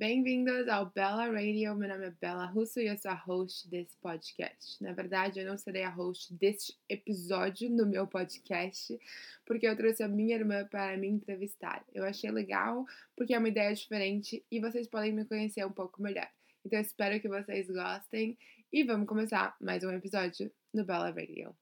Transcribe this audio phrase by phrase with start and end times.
[0.00, 1.76] Bem-vindos ao Bella Radio.
[1.76, 4.82] Meu nome é Bella Russo e eu sou a host desse podcast.
[4.82, 8.98] Na verdade, eu não serei a host deste episódio no meu podcast,
[9.44, 11.84] porque eu trouxe a minha irmã para me entrevistar.
[11.92, 16.00] Eu achei legal porque é uma ideia diferente e vocês podem me conhecer um pouco
[16.00, 16.30] melhor.
[16.64, 18.38] Então, espero que vocês gostem
[18.72, 21.54] e vamos começar mais um episódio no Bella Radio.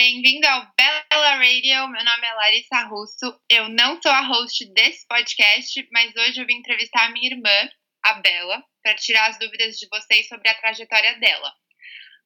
[0.00, 1.88] Bem-vindo ao Bella Radio.
[1.88, 3.36] Meu nome é Larissa Russo.
[3.50, 7.68] Eu não sou a host desse podcast, mas hoje eu vim entrevistar a minha irmã,
[8.04, 11.52] a Bela, para tirar as dúvidas de vocês sobre a trajetória dela.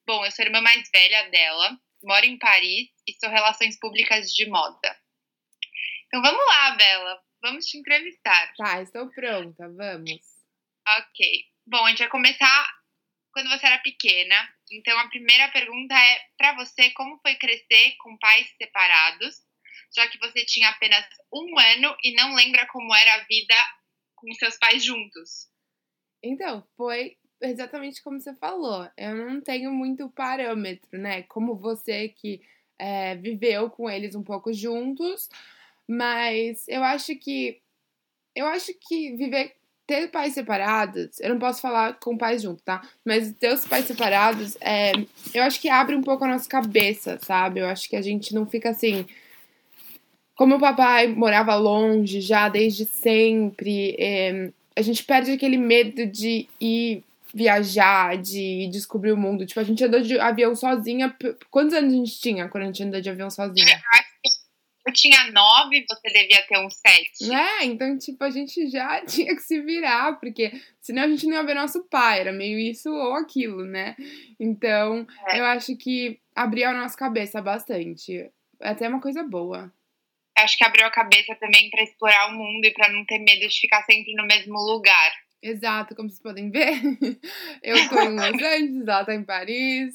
[0.05, 4.31] Bom, eu sou a irmã mais velha dela, moro em Paris e sou relações públicas
[4.31, 4.95] de moda.
[6.05, 7.23] Então vamos lá, Bela.
[7.41, 8.53] Vamos te entrevistar.
[8.55, 9.67] Tá, estou pronta.
[9.69, 10.21] Vamos.
[10.99, 11.45] Ok.
[11.65, 12.69] Bom, a gente vai começar
[13.31, 14.47] quando você era pequena.
[14.73, 19.41] Então, a primeira pergunta é para você: como foi crescer com pais separados,
[19.95, 23.55] já que você tinha apenas um ano e não lembra como era a vida
[24.15, 25.47] com seus pais juntos?
[26.23, 28.89] Então, foi exatamente como você falou.
[28.97, 31.21] Eu não tenho muito parâmetro, né?
[31.23, 32.41] Como você que
[32.79, 35.29] é, viveu com eles um pouco juntos,
[35.87, 37.61] mas eu acho que
[38.35, 39.55] eu acho que viver
[39.85, 42.81] ter pais separados, eu não posso falar com pais juntos, tá?
[43.03, 44.93] Mas ter os pais separados, é,
[45.33, 47.59] eu acho que abre um pouco a nossa cabeça, sabe?
[47.59, 49.05] Eu acho que a gente não fica assim.
[50.35, 56.47] Como o papai morava longe já desde sempre, é, a gente perde aquele medo de
[56.59, 59.45] ir viajar, de descobrir o mundo.
[59.45, 61.15] Tipo, a gente andou de avião sozinha.
[61.49, 63.81] Quantos anos a gente tinha quando a gente andou de avião sozinha?
[64.85, 67.33] Eu tinha nove, você devia ter uns sete.
[67.33, 71.37] É, então, tipo, a gente já tinha que se virar, porque senão a gente não
[71.37, 73.95] ia ver nosso pai, era meio isso ou aquilo, né?
[74.39, 75.39] Então, é.
[75.39, 78.29] eu acho que abriu a nossa cabeça bastante.
[78.61, 79.73] É até uma coisa boa.
[80.37, 83.47] Acho que abriu a cabeça também para explorar o mundo e para não ter medo
[83.47, 85.11] de ficar sempre no mesmo lugar.
[85.41, 86.79] Exato, como vocês podem ver,
[87.61, 89.93] eu tô em Los Angeles, ela tá em Paris,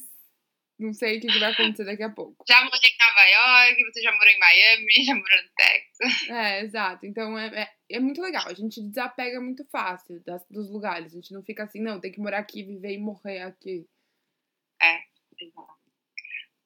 [0.78, 2.44] não sei o que, vai acontecer daqui a pouco.
[2.48, 6.28] Já morei em Nova York, você já morou em Miami, já morou no Texas.
[6.28, 7.04] É, exato.
[7.04, 8.46] Então é, é, é muito legal.
[8.46, 11.12] A gente desapega muito fácil das, dos lugares.
[11.12, 13.88] A gente não fica assim, não, tem que morar aqui, viver e morrer aqui.
[14.80, 15.00] É,
[15.40, 15.78] exato.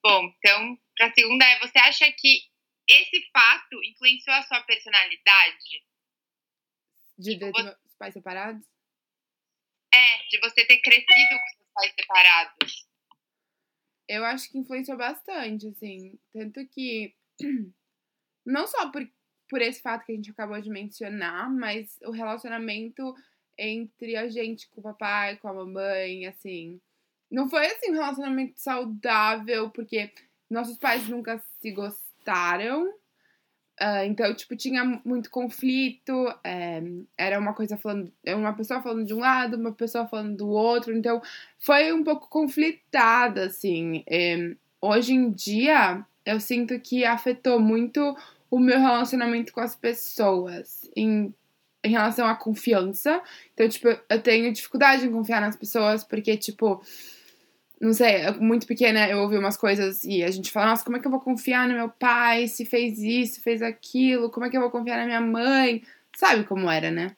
[0.03, 2.43] Bom, então, pra segunda é, você acha que
[2.87, 5.83] esse fato influenciou a sua personalidade?
[7.17, 8.63] De, de, de os pais separados?
[9.91, 12.92] É, de você ter crescido com seus pais separados
[14.07, 16.17] eu acho que influenciou bastante, assim.
[16.31, 17.13] Tanto que.
[18.45, 19.07] Não só por,
[19.49, 23.15] por esse fato que a gente acabou de mencionar, mas o relacionamento
[23.57, 26.81] entre a gente com o papai, com a mamãe, assim.
[27.31, 30.11] Não foi assim um relacionamento saudável, porque
[30.49, 32.93] nossos pais nunca se gostaram.
[33.81, 36.81] Uh, então, tipo, tinha muito conflito, é,
[37.17, 40.95] era uma coisa falando, uma pessoa falando de um lado, uma pessoa falando do outro,
[40.95, 41.19] então
[41.57, 44.03] foi um pouco conflitada, assim.
[44.07, 48.15] É, hoje em dia, eu sinto que afetou muito
[48.49, 51.33] o meu relacionamento com as pessoas, em,
[51.83, 53.21] em relação à confiança.
[53.53, 56.79] Então, tipo, eu tenho dificuldade em confiar nas pessoas, porque, tipo,
[57.79, 60.99] não sei, muito pequena eu ouvi umas coisas e a gente fala, nossa, como é
[60.99, 64.55] que eu vou confiar no meu pai se fez isso, fez aquilo, como é que
[64.55, 65.83] eu vou confiar na minha mãe?
[66.15, 67.15] Sabe como era, né?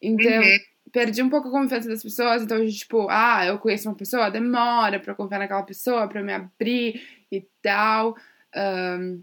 [0.00, 0.58] Então, uhum.
[0.92, 3.96] perdi um pouco a confiança das pessoas, então a gente, tipo, ah, eu conheço uma
[3.96, 8.14] pessoa, demora pra confiar naquela pessoa, pra me abrir e tal.
[8.54, 9.22] Um,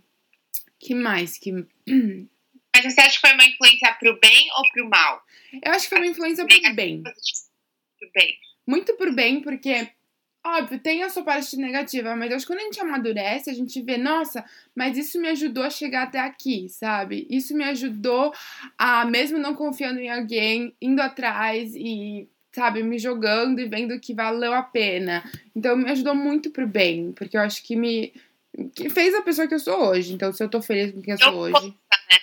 [0.80, 1.38] que mais?
[1.38, 1.52] Que...
[2.74, 5.22] Mas você acha que foi uma influência pro bem ou pro mal?
[5.64, 7.04] Eu acho que foi uma influência pro bem.
[7.04, 8.34] Pro bem.
[8.66, 9.90] Muito pro bem, porque
[10.44, 13.80] Óbvio, tem a sua parte negativa, mas acho que quando a gente amadurece, a gente
[13.80, 14.44] vê, nossa,
[14.76, 17.28] mas isso me ajudou a chegar até aqui, sabe?
[17.30, 18.34] Isso me ajudou
[18.76, 24.16] a, mesmo não confiando em alguém, indo atrás e, sabe, me jogando e vendo que
[24.16, 25.24] valeu a pena.
[25.56, 28.12] Então, me ajudou muito pro bem, porque eu acho que me.
[28.76, 30.12] que fez a pessoa que eu sou hoje.
[30.12, 31.54] Então, se eu tô feliz com quem eu sou hoje.
[31.54, 32.18] Força, né?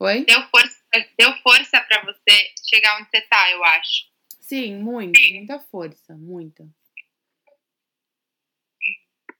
[0.00, 0.24] Oi?
[0.24, 0.78] Deu força,
[1.18, 4.08] deu força pra você chegar onde você tá, eu acho.
[4.40, 5.34] Sim, muito, Sim.
[5.34, 6.66] muita força, muita.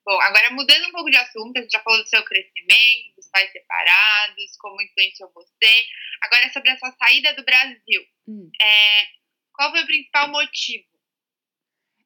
[0.08, 3.28] Bom, agora mudando um pouco de assunto, a gente já falou do seu crescimento, dos
[3.28, 5.84] pais separados, como influenciou você.
[6.22, 8.02] Agora é sobre a sua saída do Brasil.
[8.26, 8.50] Hum.
[8.58, 9.06] É,
[9.52, 10.86] qual foi o principal motivo?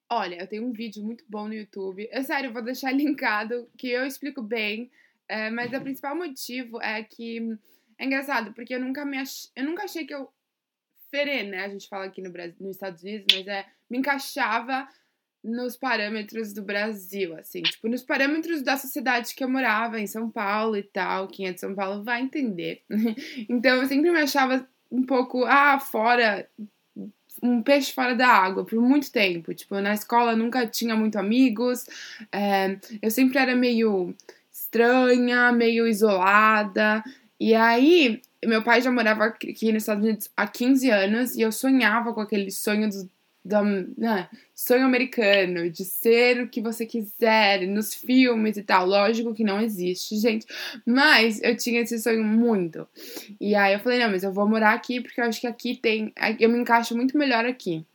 [0.09, 2.05] Olha, eu tenho um vídeo muito bom no YouTube.
[2.11, 4.91] É sério, eu vou deixar linkado, que eu explico bem.
[5.29, 7.39] É, mas o principal motivo é que.
[7.97, 9.49] É engraçado, porque eu nunca me ach...
[9.55, 10.29] eu nunca achei que eu.
[11.09, 11.63] Ferê, né?
[11.63, 13.65] A gente fala aqui no Brasil, nos Estados Unidos, mas é.
[13.89, 14.89] Me encaixava
[15.43, 20.29] nos parâmetros do Brasil, assim, tipo, nos parâmetros da sociedade que eu morava em São
[20.29, 21.27] Paulo e tal.
[21.27, 22.81] Quem é de São Paulo vai entender.
[23.49, 26.47] então eu sempre me achava um pouco, ah, fora,
[27.41, 29.53] um peixe fora da água por muito tempo.
[29.53, 31.85] Tipo, na escola nunca tinha muito amigos,
[32.31, 34.15] é, eu sempre era meio
[34.51, 37.03] estranha, meio isolada.
[37.37, 41.51] E aí, meu pai já morava aqui nos Estados Unidos há 15 anos e eu
[41.51, 43.05] sonhava com aquele sonho dos
[43.43, 48.85] da, né, sonho americano, de ser o que você quiser nos filmes e tal.
[48.85, 50.45] Lógico que não existe, gente.
[50.85, 52.87] Mas eu tinha esse sonho muito.
[53.39, 55.75] E aí eu falei, não, mas eu vou morar aqui porque eu acho que aqui
[55.75, 56.13] tem.
[56.39, 57.85] Eu me encaixo muito melhor aqui.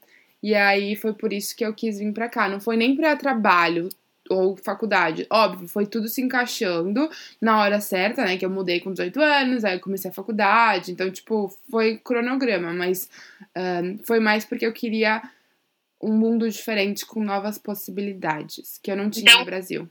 [0.42, 2.48] E aí foi por isso que eu quis vir pra cá.
[2.48, 3.88] Não foi nem pra trabalho
[4.28, 5.26] ou faculdade.
[5.30, 7.08] Óbvio, foi tudo se encaixando
[7.40, 8.36] na hora certa, né?
[8.36, 10.92] Que eu mudei com 18 anos, aí eu comecei a faculdade.
[10.92, 13.08] Então, tipo, foi cronograma, mas
[13.56, 15.22] um, foi mais porque eu queria
[16.00, 19.90] um mundo diferente com novas possibilidades que eu não tinha então, no Brasil.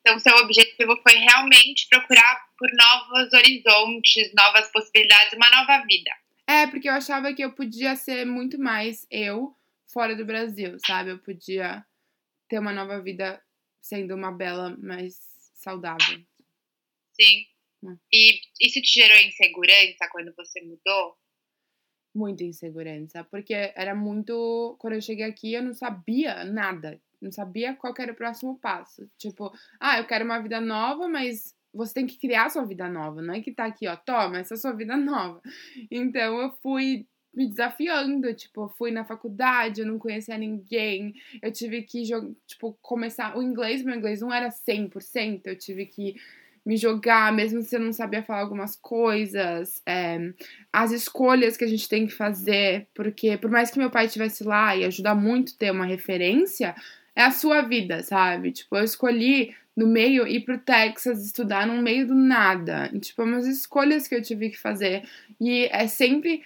[0.00, 6.10] Então, seu objetivo foi realmente procurar por novos horizontes, novas possibilidades, uma nova vida.
[6.46, 9.56] É, porque eu achava que eu podia ser muito mais eu
[9.92, 11.10] fora do Brasil, sabe?
[11.10, 11.84] Eu podia
[12.48, 13.40] ter uma nova vida
[13.80, 15.16] sendo uma bela mais
[15.54, 16.20] saudável.
[17.20, 17.46] Sim.
[17.82, 17.96] Hum.
[18.12, 21.16] E isso te gerou insegurança quando você mudou?
[22.14, 24.76] Muita insegurança, porque era muito.
[24.78, 29.08] Quando eu cheguei aqui, eu não sabia nada, não sabia qual era o próximo passo.
[29.18, 33.22] Tipo, ah, eu quero uma vida nova, mas você tem que criar sua vida nova,
[33.22, 35.40] não é que tá aqui, ó, toma, essa é sua vida nova.
[35.90, 41.82] Então eu fui me desafiando, tipo, fui na faculdade, eu não conhecia ninguém, eu tive
[41.82, 42.02] que,
[42.46, 46.16] tipo, começar, o inglês, meu inglês não era 100%, eu tive que
[46.64, 50.32] me jogar, mesmo se eu não sabia falar algumas coisas, é,
[50.72, 54.44] as escolhas que a gente tem que fazer, porque por mais que meu pai estivesse
[54.44, 56.74] lá e ajuda muito ter uma referência,
[57.14, 58.52] é a sua vida, sabe?
[58.52, 62.90] Tipo, eu escolhi no meio ir pro Texas estudar no meio do nada.
[62.92, 65.02] E, tipo, umas escolhas que eu tive que fazer.
[65.40, 66.42] E é sempre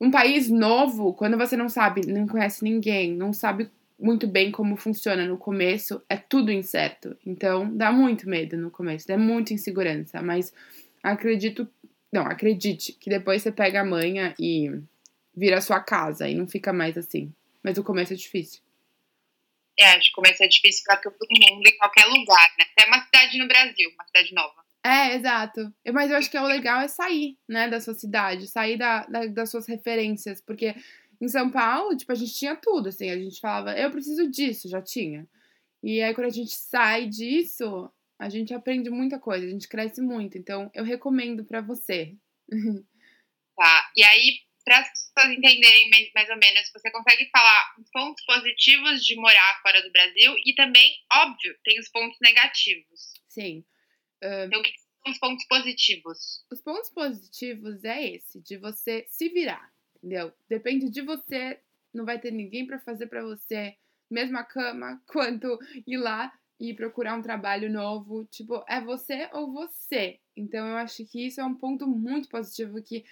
[0.00, 3.70] um país novo, quando você não sabe, não conhece ninguém, não sabe
[4.02, 7.16] muito bem como funciona no começo, é tudo incerto.
[7.24, 10.52] Então, dá muito medo no começo, dá muita insegurança, mas
[11.02, 11.68] acredito,
[12.12, 14.70] não, acredite que depois você pega a manha e
[15.34, 17.32] vira a sua casa e não fica mais assim.
[17.62, 18.60] Mas o começo é difícil.
[19.78, 22.66] É, acho que o começo é difícil para todo mundo em qualquer lugar, né?
[22.78, 24.62] É uma cidade no Brasil, uma cidade nova.
[24.84, 25.72] É, exato.
[25.92, 29.06] Mas eu acho que é o legal é sair, né, da sua cidade, sair da,
[29.06, 30.74] da das suas referências, porque
[31.22, 34.68] em São Paulo, tipo, a gente tinha tudo, assim, a gente falava, eu preciso disso,
[34.68, 35.24] já tinha.
[35.80, 37.88] E aí, quando a gente sai disso,
[38.18, 40.36] a gente aprende muita coisa, a gente cresce muito.
[40.36, 42.16] Então, eu recomendo para você.
[43.54, 43.92] Tá.
[43.94, 49.04] E aí, para as pessoas entenderem mais, ou menos, você consegue falar os pontos positivos
[49.04, 53.12] de morar fora do Brasil e também, óbvio, tem os pontos negativos.
[53.28, 53.58] Sim.
[54.24, 56.18] Uh, então, o que são os pontos positivos?
[56.50, 59.71] Os pontos positivos é esse, de você se virar
[60.02, 60.32] entendeu?
[60.48, 61.60] Depende de você,
[61.94, 63.76] não vai ter ninguém para fazer para você,
[64.10, 69.52] mesmo a cama, quanto ir lá e procurar um trabalho novo, tipo, é você ou
[69.52, 70.18] você.
[70.36, 73.04] Então eu acho que isso é um ponto muito positivo que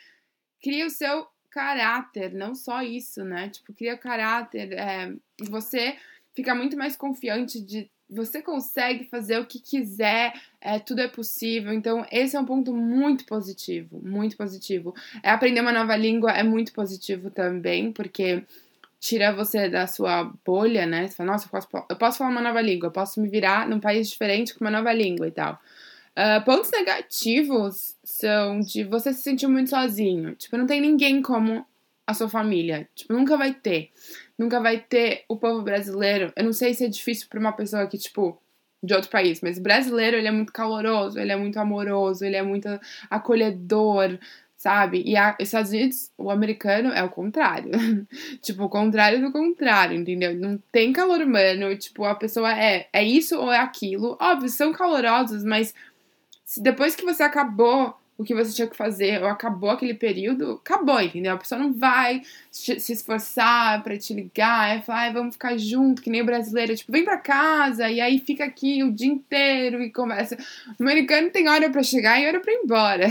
[0.63, 3.49] cria o seu caráter, não só isso, né?
[3.49, 5.13] Tipo, cria caráter, é,
[5.49, 5.97] você
[6.41, 11.73] fica muito mais confiante de você consegue fazer o que quiser, é, tudo é possível.
[11.73, 14.93] Então, esse é um ponto muito positivo, muito positivo.
[15.23, 18.43] É aprender uma nova língua é muito positivo também, porque
[18.99, 21.07] tira você da sua bolha, né?
[21.07, 23.69] Você fala, nossa, eu posso, eu posso falar uma nova língua, eu posso me virar
[23.69, 25.61] num país diferente com uma nova língua e tal.
[26.11, 30.35] Uh, pontos negativos são de você se sentir muito sozinho.
[30.35, 31.65] Tipo, não tem ninguém como
[32.11, 32.89] a sua família.
[32.95, 33.91] Tipo, nunca vai ter
[34.41, 36.33] nunca vai ter o povo brasileiro.
[36.35, 38.41] Eu não sei se é difícil para uma pessoa que, tipo,
[38.83, 42.43] de outro país, mas brasileiro, ele é muito caloroso, ele é muito amoroso, ele é
[42.43, 42.67] muito
[43.11, 44.19] acolhedor,
[44.57, 45.03] sabe?
[45.05, 47.71] E a, os Estados Unidos, o americano é o contrário.
[48.41, 50.35] tipo, o contrário do contrário, entendeu?
[50.35, 54.17] Não tem calor humano, tipo, a pessoa é, é isso ou é aquilo.
[54.19, 55.75] Óbvio, são calorosos, mas
[56.57, 61.01] depois que você acabou o que você tinha que fazer, ou acabou aquele período, acabou,
[61.01, 61.33] entendeu?
[61.33, 66.03] A pessoa não vai se esforçar para te ligar, é falar, ah, vamos ficar junto,
[66.03, 69.83] que nem o brasileiro, tipo, vem pra casa, e aí fica aqui o dia inteiro
[69.83, 70.37] e conversa.
[70.79, 73.07] O americano tem hora para chegar e hora para ir embora.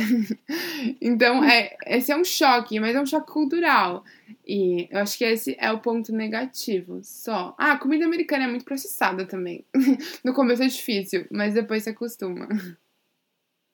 [1.02, 4.04] então, é, esse é um choque, mas é um choque cultural.
[4.48, 7.56] E eu acho que esse é o ponto negativo, só.
[7.58, 9.66] Ah, a comida americana é muito processada também.
[10.24, 12.48] no começo é difícil, mas depois se acostuma.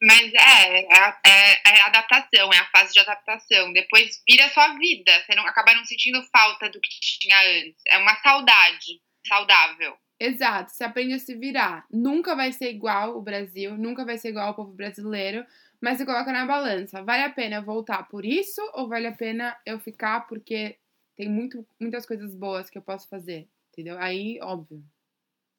[0.05, 3.74] Mas é, é, é, é, adaptação, é a fase de adaptação.
[3.74, 5.12] Depois vira sua vida.
[5.25, 7.81] Você não acaba não sentindo falta do que tinha antes.
[7.88, 9.97] É uma saudade saudável.
[10.19, 11.85] Exato, você aprende a se virar.
[11.91, 15.45] Nunca vai ser igual o Brasil, nunca vai ser igual o povo brasileiro,
[15.81, 19.57] Mas você coloca na balança, vale a pena voltar por isso ou vale a pena
[19.65, 20.79] eu ficar porque
[21.15, 23.97] tem muito, muitas coisas boas que eu posso fazer, entendeu?
[24.00, 24.83] Aí, óbvio,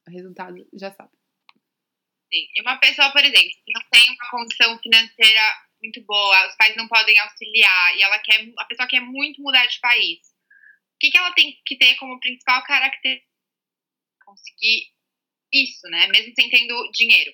[0.08, 1.15] o resultado já sabe.
[2.33, 2.49] Sim.
[2.54, 5.40] E uma pessoa, por exemplo, que não tem uma condição financeira
[5.83, 9.66] muito boa, os pais não podem auxiliar e ela quer, a pessoa quer muito mudar
[9.66, 10.18] de país.
[10.95, 13.26] O que, que ela tem que ter como principal característica
[14.25, 14.90] conseguir
[15.52, 16.09] isso, né?
[16.09, 17.33] Mesmo sem tendo dinheiro.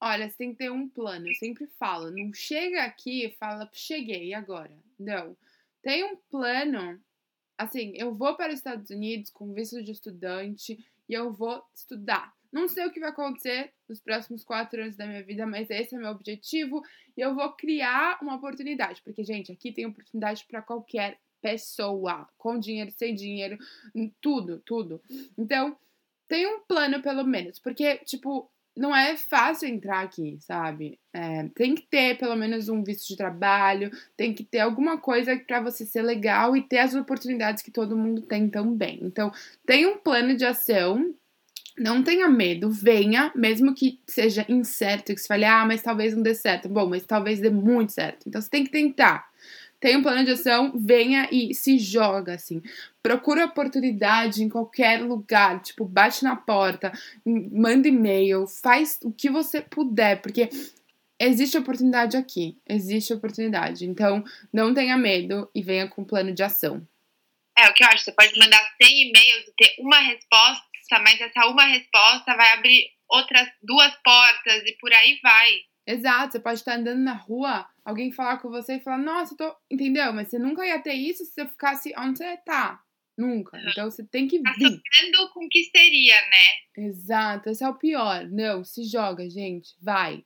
[0.00, 1.28] Olha, você tem que ter um plano.
[1.28, 4.72] Eu sempre falo, não chega aqui e fala, cheguei agora.
[4.98, 5.36] Não.
[5.82, 7.02] Tem um plano.
[7.56, 10.78] Assim, eu vou para os Estados Unidos com visto de estudante
[11.08, 12.32] e eu vou estudar.
[12.52, 15.94] Não sei o que vai acontecer nos próximos quatro anos da minha vida, mas esse
[15.94, 16.82] é meu objetivo
[17.16, 19.02] e eu vou criar uma oportunidade.
[19.02, 23.58] Porque, gente, aqui tem oportunidade para qualquer pessoa, com dinheiro, sem dinheiro,
[24.20, 25.00] tudo, tudo.
[25.36, 25.76] Então,
[26.26, 31.00] tem um plano pelo menos, porque, tipo, não é fácil entrar aqui, sabe?
[31.12, 35.36] É, tem que ter pelo menos um visto de trabalho, tem que ter alguma coisa
[35.36, 39.00] para você ser legal e ter as oportunidades que todo mundo tem também.
[39.02, 39.32] Então,
[39.66, 41.12] tem um plano de ação.
[41.78, 46.22] Não tenha medo, venha, mesmo que seja incerto, que você fale, ah, mas talvez não
[46.22, 46.68] dê certo.
[46.68, 48.26] Bom, mas talvez dê muito certo.
[48.26, 49.28] Então você tem que tentar
[49.80, 52.60] tem um plano de ação, venha e se joga, assim.
[53.02, 56.92] Procura oportunidade em qualquer lugar, tipo, bate na porta,
[57.24, 60.48] manda e-mail, faz o que você puder, porque
[61.20, 63.86] existe oportunidade aqui, existe oportunidade.
[63.86, 66.86] Então, não tenha medo e venha com um plano de ação.
[67.56, 70.64] É, o que eu acho, você pode mandar 100 e-mails e ter uma resposta,
[71.00, 75.60] mas essa uma resposta vai abrir outras duas portas e por aí vai.
[75.86, 79.38] Exato, você pode estar andando na rua, alguém falar com você e falar, nossa, eu
[79.38, 79.56] tô.
[79.70, 80.12] Entendeu?
[80.12, 82.82] Mas você nunca ia ter isso se você ficasse onde você tá.
[83.16, 83.58] Nunca.
[83.66, 84.80] Então você tem que tá vir.
[84.80, 86.86] Tá com que seria, né?
[86.86, 88.24] Exato, esse é o pior.
[88.28, 89.74] Não, se joga, gente.
[89.82, 90.24] Vai.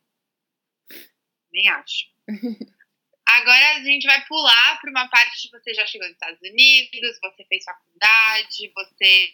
[1.52, 2.06] Nem acho.
[3.26, 7.18] Agora a gente vai pular para uma parte de você já chegou nos Estados Unidos,
[7.22, 9.32] você fez faculdade, você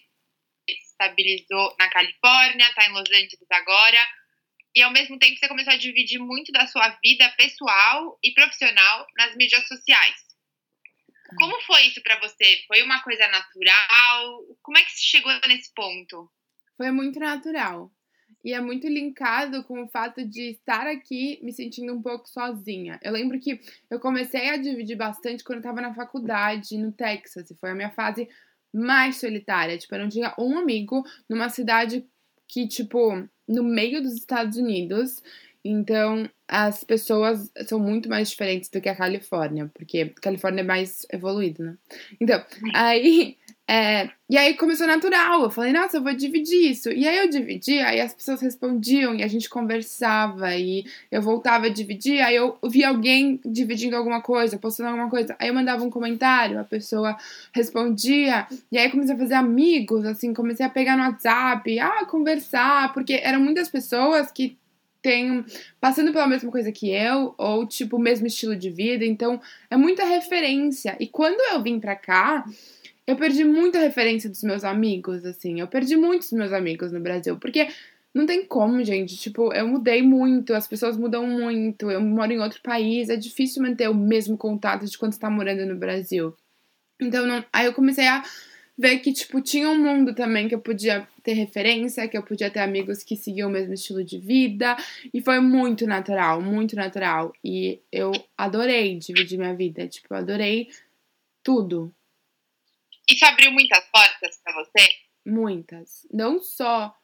[0.75, 3.99] se estabilizou na Califórnia, tá em Los Angeles agora
[4.75, 9.07] e ao mesmo tempo você começou a dividir muito da sua vida pessoal e profissional
[9.17, 10.15] nas mídias sociais.
[11.37, 12.63] Como foi isso para você?
[12.67, 14.41] Foi uma coisa natural?
[14.63, 16.31] Como é que você chegou nesse ponto?
[16.77, 17.91] Foi muito natural.
[18.45, 22.99] E é muito linkado com o fato de estar aqui me sentindo um pouco sozinha.
[23.03, 23.61] Eu lembro que
[23.91, 27.75] eu comecei a dividir bastante quando eu estava na faculdade, no Texas, e foi a
[27.75, 28.29] minha fase
[28.73, 29.79] mais solitária.
[29.79, 32.05] Tipo, eu não tinha um amigo numa cidade
[32.47, 35.23] que, tipo, no meio dos Estados Unidos,
[35.65, 40.65] então as pessoas são muito mais diferentes do que a Califórnia, porque a Califórnia é
[40.65, 41.79] mais evoluída, né?
[42.21, 42.43] Então,
[42.75, 43.37] aí
[43.71, 45.43] é, e aí começou natural.
[45.43, 46.89] Eu falei, nossa, eu vou dividir isso.
[46.91, 51.67] E aí eu dividi, aí as pessoas respondiam e a gente conversava e eu voltava
[51.67, 52.23] a dividir.
[52.23, 55.37] Aí eu via alguém dividindo alguma coisa, postando alguma coisa.
[55.39, 57.15] Aí eu mandava um comentário, a pessoa
[57.53, 58.47] respondia.
[58.73, 63.21] E aí comecei a fazer amigos, assim, comecei a pegar no WhatsApp, ah, conversar, porque
[63.23, 64.57] eram muitas pessoas que
[65.03, 65.45] têm
[65.81, 69.05] passando pela mesma coisa que eu, ou tipo, o mesmo estilo de vida.
[69.05, 69.39] Então
[69.71, 70.97] é muita referência.
[70.99, 72.45] E quando eu vim pra cá
[73.09, 75.61] eu perdi muita referência dos meus amigos, assim.
[75.61, 77.67] Eu perdi muitos meus amigos no Brasil, porque
[78.13, 79.17] não tem como, gente.
[79.17, 81.91] Tipo, eu mudei muito, as pessoas mudam muito.
[81.91, 85.65] Eu moro em outro país, é difícil manter o mesmo contato de quando está morando
[85.65, 86.37] no Brasil.
[87.01, 87.43] Então, não...
[87.51, 88.23] aí eu comecei a
[88.77, 92.51] ver que, tipo, tinha um mundo também que eu podia ter referência, que eu podia
[92.51, 94.77] ter amigos que seguiam o mesmo estilo de vida.
[95.15, 97.33] E foi muito natural, muito natural.
[97.43, 99.89] E eu adorei dividir minha vida.
[99.89, 100.69] Tipo, eu adorei
[101.43, 101.91] tudo.
[103.09, 104.89] Isso abriu muitas portas para você?
[105.25, 106.07] Muitas.
[106.13, 106.95] Não só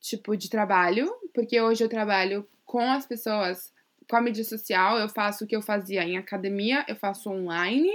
[0.00, 3.72] tipo de trabalho, porque hoje eu trabalho com as pessoas,
[4.08, 7.90] com a mídia social, eu faço o que eu fazia em academia, eu faço online.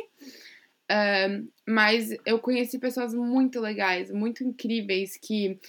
[0.92, 5.60] Um, mas eu conheci pessoas muito legais, muito incríveis, que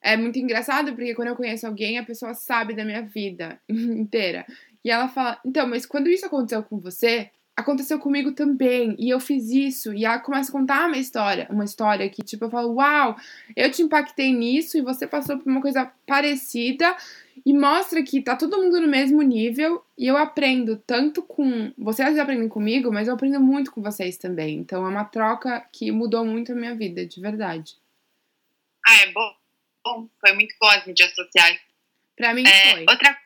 [0.00, 4.46] é muito engraçado, porque quando eu conheço alguém, a pessoa sabe da minha vida inteira.
[4.84, 9.18] E ela fala, então, mas quando isso aconteceu com você, aconteceu comigo também, e eu
[9.18, 12.74] fiz isso, e ela começa a contar uma história, uma história que, tipo, eu falo,
[12.74, 13.16] uau,
[13.56, 16.96] eu te impactei nisso, e você passou por uma coisa parecida,
[17.44, 22.16] e mostra que tá todo mundo no mesmo nível, e eu aprendo tanto com, vocês
[22.16, 26.24] aprendem comigo, mas eu aprendo muito com vocês também, então é uma troca que mudou
[26.24, 27.74] muito a minha vida, de verdade.
[28.86, 29.34] Ah, é bom,
[29.84, 30.08] bom.
[30.20, 31.58] foi muito bom as mídias sociais.
[32.16, 32.86] Pra mim é, foi.
[32.88, 33.18] Outra,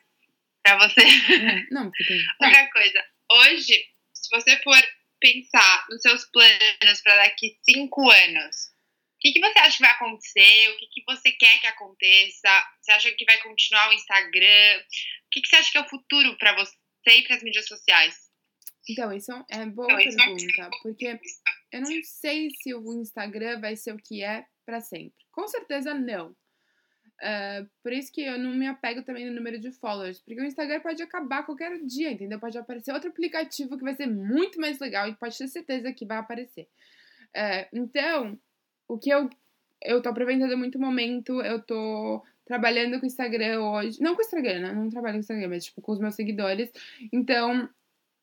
[0.62, 1.02] pra você?
[1.02, 2.18] É, não, porque tem...
[2.40, 3.91] Outra coisa, hoje
[4.32, 4.82] você for
[5.20, 9.92] pensar nos seus planos para daqui cinco anos, o que, que você acha que vai
[9.92, 10.68] acontecer?
[10.70, 12.48] O que, que você quer que aconteça?
[12.80, 14.78] Você acha que vai continuar o Instagram?
[14.80, 16.74] O que, que você acha que é o futuro para você?
[17.10, 18.30] ir para as mídias sociais?
[18.88, 21.20] Então, isso é boa Então, é uma pergunta, porque
[21.72, 25.24] eu não sei se o Instagram vai ser o que é para sempre.
[25.30, 26.34] Com certeza não.
[27.22, 30.44] Uh, por isso que eu não me apego também no número de followers, porque o
[30.44, 32.40] Instagram pode acabar qualquer dia, entendeu?
[32.40, 36.04] Pode aparecer outro aplicativo que vai ser muito mais legal e pode ter certeza que
[36.04, 36.68] vai aparecer.
[37.28, 38.38] Uh, então,
[38.88, 39.30] o que eu
[39.84, 44.20] eu tô aproveitando muito o momento, eu tô trabalhando com o Instagram hoje, não com
[44.20, 44.72] o Instagram, né?
[44.72, 46.70] Não trabalho com o Instagram, mas tipo com os meus seguidores.
[47.12, 47.68] Então,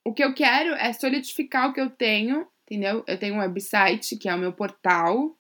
[0.03, 3.03] o que eu quero é solidificar o que eu tenho, entendeu?
[3.07, 5.37] Eu tenho um website, que é o meu portal,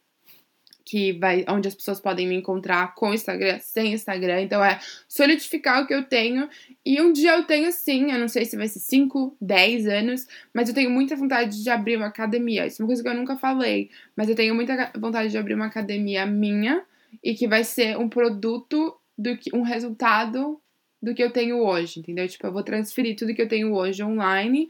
[0.89, 4.41] que vai onde as pessoas podem me encontrar com Instagram, sem Instagram.
[4.41, 6.49] Então é solidificar o que eu tenho.
[6.83, 10.27] E um dia eu tenho sim, eu não sei se vai ser 5, 10 anos,
[10.51, 12.65] mas eu tenho muita vontade de abrir uma academia.
[12.65, 15.53] Isso é uma coisa que eu nunca falei, mas eu tenho muita vontade de abrir
[15.53, 16.81] uma academia minha
[17.23, 20.59] e que vai ser um produto do que um resultado
[20.99, 22.27] do que eu tenho hoje, entendeu?
[22.27, 24.67] Tipo, eu vou transferir tudo que eu tenho hoje online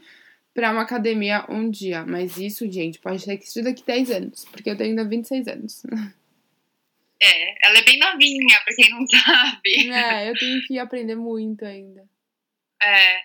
[0.54, 2.04] para uma academia um dia.
[2.06, 5.48] Mas isso, gente, pode ser que seja daqui 10 anos, porque eu tenho ainda 26
[5.48, 5.82] anos.
[7.22, 9.90] É, ela é bem novinha, pra quem não sabe.
[9.90, 12.08] É, eu tenho que aprender muito ainda.
[12.82, 13.20] É.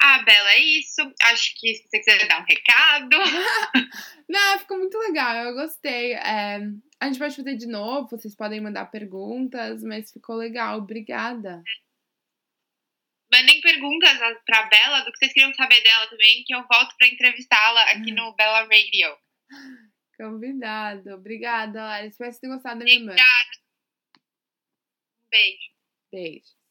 [0.00, 1.00] Ah, Bela, é isso.
[1.22, 3.16] Acho que se você quiser dar um recado.
[4.28, 6.12] não, ficou muito legal, eu gostei.
[6.12, 6.60] É,
[7.00, 11.62] a gente pode fazer de novo, vocês podem mandar perguntas, mas ficou legal, obrigada.
[13.34, 17.08] Mandem perguntas pra Bela do que vocês queriam saber dela também, que eu volto pra
[17.08, 19.18] entrevistá-la aqui no Bella Radio.
[20.16, 21.14] Convidado.
[21.14, 22.06] Obrigada, Lara.
[22.06, 23.02] Espero que vocês tenham gostado da minha.
[23.02, 23.50] Obrigada.
[25.24, 25.70] Um beijo.
[26.12, 26.63] Beijo.